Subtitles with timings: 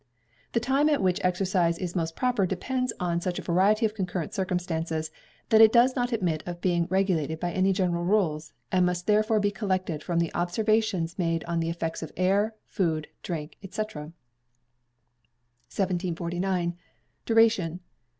[0.53, 4.33] The time at which exercise is most proper depends on such a variety of concurrent
[4.33, 5.11] circumstances,
[5.49, 9.39] that it does not admit of being regulated by any general rules, and must therefore
[9.39, 13.67] be collected from the observations made on the effects of air, food, drink, &c.
[13.79, 16.75] 1749.
[17.27, 17.79] Duration.